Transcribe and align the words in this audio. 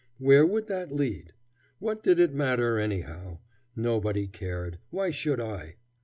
Where 0.17 0.47
would 0.47 0.65
that 0.65 0.91
lead? 0.91 1.33
What 1.77 2.01
did 2.01 2.17
it 2.19 2.33
matter, 2.33 2.79
anyhow? 2.79 3.37
Nobody 3.75 4.25
cared. 4.25 4.79
Why 4.89 5.11
should 5.11 5.39
I? 5.39 5.75